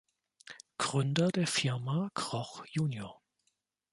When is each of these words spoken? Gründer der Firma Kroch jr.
Gründer 0.79 1.27
der 1.31 1.45
Firma 1.45 2.09
Kroch 2.15 2.65
jr. 2.71 3.21